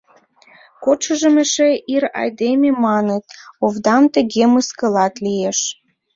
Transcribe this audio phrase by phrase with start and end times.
[0.83, 3.23] Кодшыжым эше ир айдеме маныт,
[3.65, 5.59] овдам тыге мыскылат лиеш.